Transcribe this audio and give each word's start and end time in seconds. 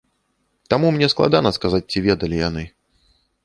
Таму 0.73 0.87
мне 0.95 1.07
складана 1.13 1.49
сказаць, 1.59 1.85
ці 1.95 2.05
ведалі 2.09 2.43
яны. 2.49 2.63